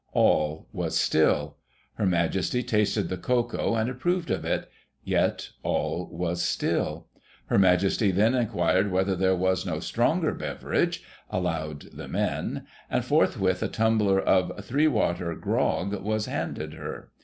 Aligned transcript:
All 0.13 0.67
was 0.73 0.97
still. 0.97 1.57
Her 1.93 2.07
Majesty 2.07 2.63
tasted 2.63 3.07
the 3.07 3.17
cocoa, 3.19 3.75
and 3.75 3.87
approved 3.87 4.31
of 4.31 4.43
it— 4.43 4.67
^yet 5.07 5.51
all 5.61 6.09
was 6.11 6.41
still. 6.41 7.05
Her 7.49 7.59
Majesty 7.59 8.09
then 8.09 8.33
inquired 8.33 8.89
whether 8.91 9.15
there 9.15 9.35
was 9.35 9.63
no 9.63 9.79
stronger 9.79 10.33
bever 10.33 10.73
age 10.73 11.03
allowed 11.29 11.91
the 11.95 12.07
men, 12.07 12.65
and 12.89 13.05
forthwith 13.05 13.61
a 13.61 13.67
tumbler 13.67 14.19
of 14.19 14.59
* 14.65 14.65
three 14.65 14.87
water 14.87 15.35
grog' 15.35 15.93
was 16.03 16.25
handed 16.25 16.73
her. 16.73 17.11